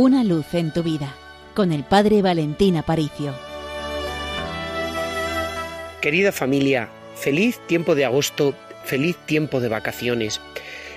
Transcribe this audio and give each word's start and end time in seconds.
Una 0.00 0.22
luz 0.22 0.54
en 0.54 0.70
tu 0.70 0.84
vida 0.84 1.12
con 1.54 1.72
el 1.72 1.82
Padre 1.82 2.22
Valentín 2.22 2.76
Aparicio. 2.76 3.34
Querida 6.00 6.30
familia, 6.30 6.88
feliz 7.16 7.58
tiempo 7.66 7.96
de 7.96 8.04
agosto, 8.04 8.54
feliz 8.84 9.16
tiempo 9.26 9.58
de 9.58 9.66
vacaciones. 9.66 10.40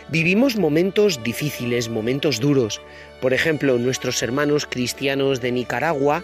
Vivimos 0.09 0.55
momentos 0.55 1.23
difíciles, 1.23 1.89
momentos 1.89 2.39
duros. 2.39 2.79
Por 3.21 3.34
ejemplo, 3.34 3.79
nuestros 3.79 4.21
hermanos 4.21 4.68
cristianos 4.68 5.41
de 5.41 5.52
Nicaragua, 5.52 6.23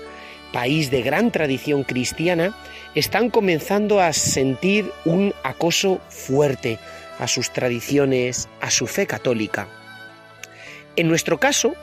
país 0.54 0.92
de 0.92 1.02
gran 1.02 1.32
tradición 1.32 1.84
cristiana, 1.84 2.56
están 2.94 3.32
comenzando 3.32 4.02
a 4.02 4.14
sentir 4.14 4.92
un 5.04 5.34
acoso 5.42 6.00
fuerte 6.10 6.78
a 7.18 7.28
sus 7.28 7.52
tradiciones, 7.52 8.48
a 8.62 8.70
su 8.70 8.86
fe 8.86 9.08
católica. 9.08 9.68
En 10.96 11.08
nuestro 11.08 11.40
caso, 11.40 11.74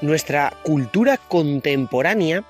nuestra 0.00 0.52
cultura 0.62 1.16
contemporánea 1.16 2.44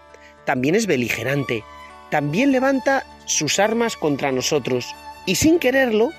también 0.44 0.74
es 0.74 0.86
beligerante, 0.86 1.64
también 2.10 2.52
levanta 2.52 3.04
sus 3.26 3.58
armas 3.58 3.96
contra 3.96 4.32
nosotros 4.32 4.86
y 5.26 5.36
sin 5.36 5.58
quererlo, 5.58 6.10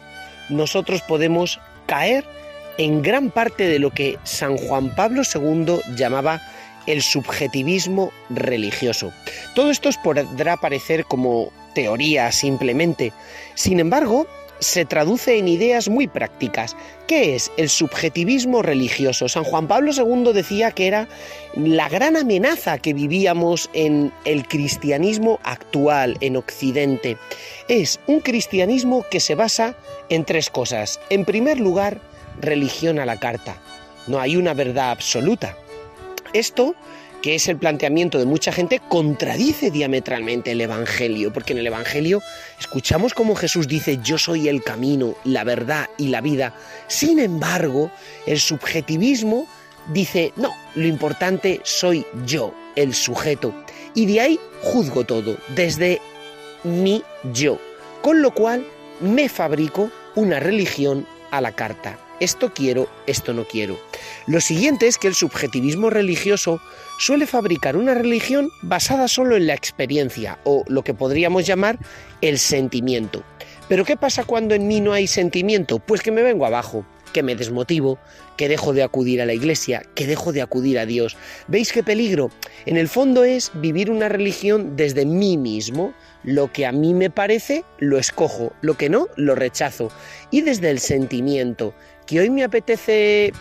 nosotros 0.49 1.01
podemos 1.01 1.59
caer 1.85 2.25
en 2.77 3.01
gran 3.01 3.31
parte 3.31 3.67
de 3.67 3.79
lo 3.79 3.91
que 3.91 4.17
San 4.23 4.57
Juan 4.57 4.95
Pablo 4.95 5.23
II 5.23 5.79
llamaba 5.95 6.41
el 6.87 7.01
subjetivismo 7.01 8.11
religioso. 8.29 9.11
Todo 9.55 9.71
esto 9.71 9.89
podrá 10.03 10.57
parecer 10.57 11.05
como 11.05 11.51
teoría 11.73 12.31
simplemente. 12.31 13.13
Sin 13.55 13.79
embargo, 13.79 14.27
se 14.61 14.85
traduce 14.85 15.37
en 15.37 15.47
ideas 15.47 15.89
muy 15.89 16.07
prácticas. 16.07 16.77
¿Qué 17.07 17.35
es 17.35 17.51
el 17.57 17.67
subjetivismo 17.67 18.61
religioso? 18.61 19.27
San 19.27 19.43
Juan 19.43 19.67
Pablo 19.67 19.91
II 19.91 20.31
decía 20.33 20.71
que 20.71 20.87
era 20.87 21.09
la 21.55 21.89
gran 21.89 22.15
amenaza 22.15 22.77
que 22.77 22.93
vivíamos 22.93 23.69
en 23.73 24.13
el 24.23 24.47
cristianismo 24.47 25.39
actual 25.43 26.15
en 26.21 26.37
Occidente. 26.37 27.17
Es 27.67 27.99
un 28.05 28.21
cristianismo 28.21 29.03
que 29.09 29.19
se 29.19 29.35
basa 29.35 29.75
en 30.09 30.25
tres 30.25 30.51
cosas. 30.51 30.99
En 31.09 31.25
primer 31.25 31.59
lugar, 31.59 31.99
religión 32.39 32.99
a 32.99 33.05
la 33.05 33.19
carta. 33.19 33.57
No 34.05 34.19
hay 34.19 34.35
una 34.35 34.53
verdad 34.53 34.91
absoluta. 34.91 35.57
Esto 36.33 36.75
que 37.21 37.35
es 37.35 37.47
el 37.47 37.57
planteamiento 37.57 38.17
de 38.17 38.25
mucha 38.25 38.51
gente, 38.51 38.81
contradice 38.87 39.71
diametralmente 39.71 40.51
el 40.51 40.61
Evangelio, 40.61 41.31
porque 41.31 41.53
en 41.53 41.59
el 41.59 41.67
Evangelio 41.67 42.21
escuchamos 42.59 43.13
como 43.13 43.35
Jesús 43.35 43.67
dice, 43.67 43.99
yo 44.03 44.17
soy 44.17 44.47
el 44.47 44.63
camino, 44.63 45.15
la 45.23 45.43
verdad 45.43 45.89
y 45.97 46.07
la 46.07 46.21
vida. 46.21 46.55
Sin 46.87 47.19
embargo, 47.19 47.91
el 48.25 48.39
subjetivismo 48.39 49.47
dice, 49.93 50.33
no, 50.35 50.51
lo 50.75 50.87
importante 50.87 51.61
soy 51.63 52.05
yo, 52.25 52.53
el 52.75 52.93
sujeto. 52.93 53.53
Y 53.93 54.05
de 54.05 54.21
ahí 54.21 54.39
juzgo 54.61 55.03
todo, 55.03 55.37
desde 55.55 56.01
mi 56.63 57.03
yo. 57.33 57.59
Con 58.01 58.21
lo 58.21 58.33
cual 58.33 58.65
me 58.99 59.29
fabrico 59.29 59.91
una 60.15 60.39
religión 60.39 61.05
a 61.31 61.41
la 61.41 61.53
carta. 61.53 61.97
Esto 62.19 62.53
quiero, 62.53 62.87
esto 63.07 63.33
no 63.33 63.45
quiero. 63.45 63.79
Lo 64.27 64.41
siguiente 64.41 64.87
es 64.87 64.97
que 64.97 65.07
el 65.07 65.15
subjetivismo 65.15 65.89
religioso 65.89 66.61
suele 66.99 67.25
fabricar 67.25 67.75
una 67.75 67.95
religión 67.95 68.49
basada 68.61 69.07
solo 69.07 69.35
en 69.35 69.47
la 69.47 69.55
experiencia 69.55 70.37
o 70.43 70.63
lo 70.67 70.83
que 70.83 70.93
podríamos 70.93 71.47
llamar 71.47 71.79
el 72.21 72.37
sentimiento. 72.37 73.23
Pero 73.67 73.85
¿qué 73.85 73.97
pasa 73.97 74.23
cuando 74.23 74.53
en 74.53 74.67
mí 74.67 74.81
no 74.81 74.93
hay 74.93 75.07
sentimiento? 75.07 75.79
Pues 75.79 76.01
que 76.01 76.11
me 76.11 76.21
vengo 76.21 76.45
abajo, 76.45 76.85
que 77.11 77.23
me 77.23 77.35
desmotivo, 77.35 77.99
que 78.37 78.49
dejo 78.49 78.73
de 78.73 78.83
acudir 78.83 79.21
a 79.21 79.25
la 79.25 79.33
iglesia, 79.33 79.83
que 79.95 80.07
dejo 80.07 80.31
de 80.31 80.41
acudir 80.41 80.79
a 80.79 80.85
Dios. 80.85 81.17
¿Veis 81.47 81.71
qué 81.71 81.83
peligro? 81.83 82.31
En 82.65 82.77
el 82.77 82.87
fondo 82.87 83.23
es 83.23 83.51
vivir 83.55 83.91
una 83.91 84.09
religión 84.09 84.75
desde 84.75 85.05
mí 85.05 85.37
mismo. 85.37 85.93
Lo 86.23 86.51
que 86.51 86.65
a 86.65 86.71
mí 86.71 86.93
me 86.93 87.09
parece, 87.09 87.63
lo 87.79 87.97
escojo, 87.97 88.53
lo 88.61 88.75
que 88.77 88.89
no, 88.89 89.07
lo 89.15 89.35
rechazo. 89.35 89.91
Y 90.29 90.41
desde 90.41 90.69
el 90.69 90.79
sentimiento, 90.79 91.73
que 92.05 92.19
hoy 92.19 92.29
me 92.29 92.43
apetece 92.43 93.33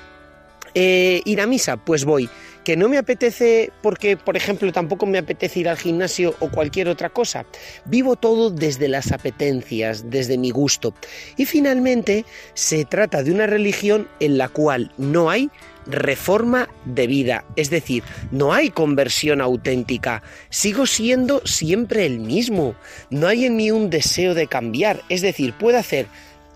eh, 0.75 1.23
ir 1.25 1.41
a 1.41 1.47
misa, 1.47 1.77
pues 1.77 2.05
voy. 2.05 2.29
Que 2.65 2.77
no 2.77 2.89
me 2.89 2.99
apetece 2.99 3.73
porque, 3.83 4.17
por 4.17 4.37
ejemplo, 4.37 4.71
tampoco 4.73 5.07
me 5.07 5.19
apetece 5.19 5.61
ir 5.61 5.69
al 5.69 5.79
gimnasio 5.79 6.35
o 6.41 6.51
cualquier 6.51 6.89
otra 6.89 7.09
cosa. 7.09 7.47
Vivo 7.85 8.17
todo 8.17 8.51
desde 8.51 8.89
las 8.89 9.13
apetencias, 9.13 10.11
desde 10.11 10.39
mi 10.39 10.51
gusto. 10.51 10.95
Y 11.37 11.47
finalmente 11.47 12.25
se 12.55 12.85
trata 12.85 13.23
de 13.23 13.33
una 13.33 13.47
religión 13.47 14.09
en 14.21 14.39
la 14.39 14.49
cual 14.49 14.93
no 14.99 15.31
hay 15.31 15.51
reforma 15.87 16.69
de 16.85 17.07
vida, 17.07 17.45
es 17.57 17.71
decir, 17.71 18.03
no 18.31 18.53
hay 18.53 18.71
conversión 18.71 19.41
auténtica, 19.41 20.23
sigo 20.51 20.87
siendo 20.87 21.43
siempre 21.45 22.07
el 22.07 22.21
mismo, 22.21 22.75
no 23.11 23.27
hay 23.27 23.47
en 23.47 23.57
mí 23.57 23.71
un 23.71 23.91
deseo 23.91 24.35
de 24.35 24.47
cambiar, 24.47 25.03
es 25.09 25.23
decir, 25.23 25.55
puedo 25.55 25.79
hacer 25.79 26.07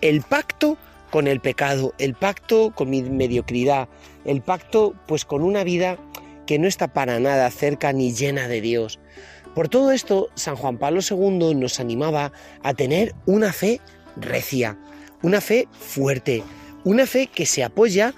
el 0.01 0.23
pacto 0.23 0.77
con 1.11 1.27
el 1.27 1.41
pecado, 1.41 1.95
el 1.99 2.15
pacto 2.15 2.73
con 2.75 2.91
mi 2.91 3.03
mediocridad, 3.03 3.89
el 4.25 4.43
pacto 4.43 4.95
pues 5.07 5.25
con 5.25 5.43
una 5.43 5.65
vida 5.65 5.99
que 6.47 6.59
no 6.59 6.67
está 6.67 6.93
para 6.93 7.21
nada 7.21 7.51
cerca 7.51 7.93
ni 7.93 8.13
llena 8.13 8.49
de 8.49 8.61
Dios. 8.61 9.01
Por 9.55 9.69
todo 9.69 9.93
esto, 9.93 10.29
San 10.35 10.57
Juan 10.57 10.79
Pablo 10.79 11.01
II 11.09 11.55
nos 11.55 11.79
animaba 11.81 12.33
a 12.63 12.75
tener 12.75 13.15
una 13.27 13.53
fe 13.53 13.81
recia, 14.17 14.79
una 15.23 15.41
fe 15.41 15.69
fuerte, 15.73 16.43
una 16.85 17.07
fe 17.07 17.29
que 17.29 17.47
se 17.47 17.63
apoya 17.63 18.15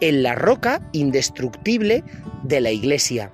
en 0.00 0.22
la 0.22 0.34
roca 0.34 0.82
indestructible 0.92 2.04
de 2.42 2.60
la 2.60 2.70
iglesia. 2.70 3.32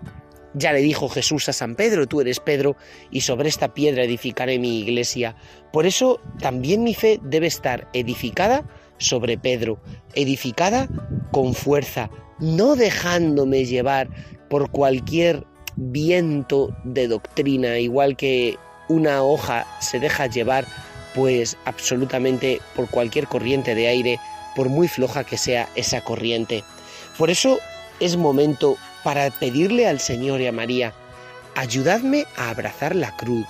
Ya 0.55 0.73
le 0.73 0.81
dijo 0.81 1.09
Jesús 1.09 1.49
a 1.49 1.53
San 1.53 1.77
Pedro, 1.77 2.07
tú 2.07 2.21
eres 2.21 2.41
Pedro, 2.41 2.77
y 3.11 3.21
sobre 3.21 3.49
esta 3.49 3.73
piedra 3.73 4.05
edificaré 4.05 4.59
mi 4.59 4.81
iglesia. 4.81 5.37
Por 5.73 5.87
eso 5.87 6.21
también 6.41 6.83
mi 6.83 6.95
fe 6.95 7.21
debe 7.23 7.47
estar 7.47 7.89
edificada 7.93 8.65
sobre 8.99 9.39
Pedro, 9.39 9.81
edificada 10.15 10.89
con 11.31 11.55
fuerza, 11.55 12.11
no 12.39 12.77
dejándome 12.77 13.65
llevar 13.65 14.09
por 14.49 14.71
cualquier 14.71 15.47
viento 15.77 16.75
de 16.85 17.09
doctrina, 17.09 17.79
igual 17.79 18.17
que 18.17 18.59
una 18.89 19.23
hoja 19.23 19.67
se 19.81 20.01
deja 20.01 20.27
llevar 20.27 20.67
pues 21.15 21.57
absolutamente 21.65 22.61
por 22.75 22.89
cualquier 22.89 23.27
corriente 23.27 23.75
de 23.75 23.89
aire, 23.89 24.21
por 24.55 24.69
muy 24.69 24.89
floja 24.89 25.25
que 25.25 25.37
sea 25.37 25.69
esa 25.75 26.01
corriente. 26.03 26.65
Por 27.19 27.31
eso 27.31 27.59
es 28.01 28.17
momento 28.17 28.77
para 29.05 29.31
pedirle 29.31 29.87
al 29.87 30.01
Señor 30.01 30.41
y 30.41 30.47
a 30.47 30.53
María, 30.53 30.93
ayudadme 31.55 32.27
a 32.37 32.51
abrazar 32.51 32.95
la 32.95 33.17
cruz. 33.17 33.47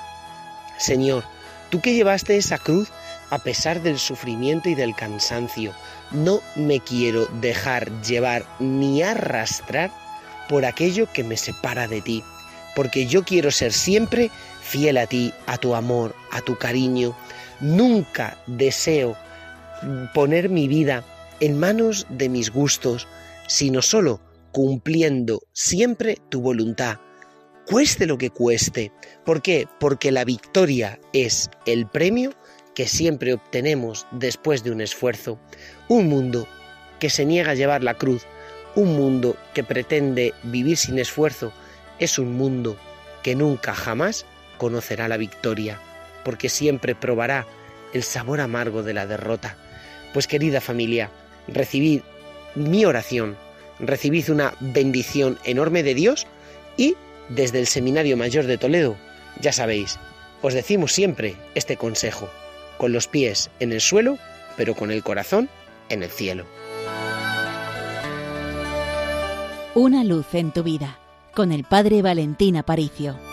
Señor, 0.79 1.25
tú 1.71 1.81
que 1.81 1.95
llevaste 1.95 2.37
esa 2.37 2.59
cruz 2.59 2.91
a 3.31 3.39
pesar 3.39 3.83
del 3.83 3.99
sufrimiento 3.99 4.69
y 4.69 4.75
del 4.75 4.95
cansancio. 4.95 5.73
No 6.13 6.41
me 6.57 6.81
quiero 6.81 7.27
dejar 7.41 7.91
llevar 8.03 8.45
ni 8.59 9.03
arrastrar 9.03 9.91
por 10.49 10.65
aquello 10.65 11.09
que 11.13 11.25
me 11.25 11.37
separa 11.37 11.89
de 11.89 12.01
ti, 12.01 12.25
porque 12.75 13.07
yo 13.07 13.25
quiero 13.25 13.51
ser 13.51 13.73
siempre 13.73 14.31
fiel 14.63 14.99
a 14.99 15.07
ti, 15.07 15.33
a 15.47 15.57
tu 15.57 15.75
amor, 15.75 16.15
a 16.33 16.41
tu 16.41 16.57
cariño. 16.59 17.17
Nunca 17.61 18.37
deseo 18.47 19.17
poner 20.15 20.49
mi 20.49 20.69
vida 20.69 21.05
en 21.41 21.59
manos 21.59 22.07
de 22.11 22.29
mis 22.29 22.51
gustos, 22.51 23.07
sino 23.47 23.83
solo 23.83 24.21
cumpliendo 24.53 25.43
siempre 25.53 26.19
tu 26.29 26.41
voluntad, 26.41 26.99
cueste 27.67 28.07
lo 28.07 28.19
que 28.19 28.31
cueste. 28.31 28.93
¿Por 29.25 29.43
qué? 29.43 29.69
Porque 29.79 30.11
la 30.11 30.25
victoria 30.25 30.99
es 31.13 31.51
el 31.67 31.87
premio 31.87 32.33
que 32.75 32.87
siempre 32.87 33.35
obtenemos 33.35 34.07
después 34.11 34.63
de 34.63 34.71
un 34.71 34.81
esfuerzo, 34.81 35.39
un 35.89 36.09
mundo 36.09 36.47
que 36.99 37.11
se 37.11 37.25
niega 37.25 37.53
a 37.53 37.55
llevar 37.55 37.83
la 37.83 37.95
cruz, 37.95 38.27
un 38.75 38.95
mundo 38.97 39.37
que 39.55 39.65
pretende 39.65 40.35
vivir 40.43 40.77
sin 40.77 40.99
esfuerzo, 40.99 41.53
es 41.99 42.19
un 42.19 42.37
mundo 42.37 42.77
que 43.23 43.35
nunca 43.35 43.75
jamás 43.75 44.25
conocerá 44.59 45.09
la 45.09 45.17
victoria, 45.17 45.79
porque 46.25 46.49
siempre 46.49 46.95
probará 46.95 47.47
el 47.93 48.03
sabor 48.03 48.41
amargo 48.41 48.83
de 48.83 48.95
la 48.95 49.07
derrota. 49.07 49.57
Pues 50.13 50.27
querida 50.27 50.61
familia, 50.61 51.11
recibid 51.49 52.03
mi 52.55 52.85
oración, 52.85 53.37
recibid 53.79 54.31
una 54.31 54.55
bendición 54.61 55.39
enorme 55.45 55.83
de 55.83 55.95
Dios 55.95 56.27
y 56.77 56.95
desde 57.29 57.59
el 57.59 57.67
Seminario 57.67 58.17
Mayor 58.17 58.47
de 58.47 58.59
Toledo, 58.59 58.97
ya 59.41 59.53
sabéis, 59.53 59.99
os 60.43 60.55
decimos 60.55 60.93
siempre 60.93 61.37
este 61.55 61.77
consejo 61.77 62.29
con 62.81 62.93
los 62.95 63.09
pies 63.09 63.51
en 63.61 63.73
el 63.73 63.83
suelo, 63.83 64.17
pero 64.57 64.75
con 64.75 64.91
el 64.91 65.05
corazón 65.05 65.51
en 65.91 66.03
el 66.03 66.09
cielo. 66.09 66.47
Una 69.75 70.03
luz 70.03 70.33
en 70.33 70.51
tu 70.51 70.63
vida, 70.63 70.99
con 71.35 71.53
el 71.53 71.65
Padre 71.65 72.01
Valentín 72.01 72.57
Aparicio. 72.57 73.30